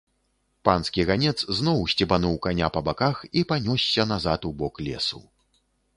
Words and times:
Панскі 0.67 1.03
ганец 1.09 1.33
зноў 1.57 1.83
сцебануў 1.93 2.35
каня 2.45 2.69
па 2.77 2.81
баках 2.89 3.17
і 3.43 3.47
панёсся 3.53 4.03
назад 4.13 4.39
у 4.51 4.55
бок 4.63 4.75
лесу. 4.89 5.25